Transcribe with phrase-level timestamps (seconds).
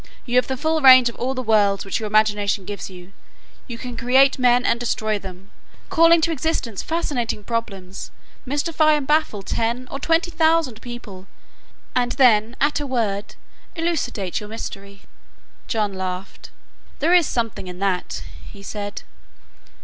[0.25, 3.11] You have the full range of all the worlds which your imagination gives to you.
[3.67, 5.51] You can create men and destroy them,
[5.91, 8.09] call into existence fascinating problems,
[8.43, 11.27] mystify and baffle ten or twenty thousand people,
[11.95, 13.35] and then, at a word,
[13.75, 15.03] elucidate your mystery."
[15.67, 16.49] John laughed.
[16.97, 19.03] "There is something in that," he said.